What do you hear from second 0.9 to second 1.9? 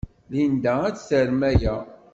tarem aya.